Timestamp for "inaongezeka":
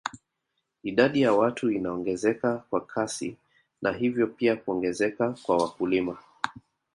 1.71-2.57